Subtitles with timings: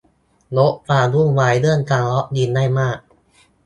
[0.57, 2.97] ลดความวุ่นวายเรื่องการล็อกอินได้มาก